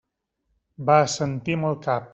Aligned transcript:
Va 0.89 0.97
assentir 1.05 1.59
amb 1.61 1.71
el 1.75 1.81
cap. 1.87 2.09